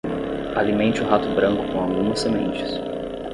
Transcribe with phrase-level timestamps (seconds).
[0.55, 2.73] Alimente o rato branco com algumas sementes.